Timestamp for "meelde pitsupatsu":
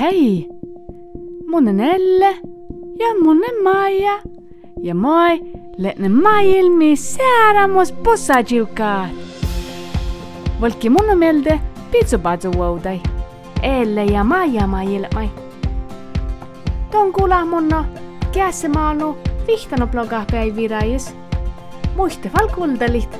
11.18-12.52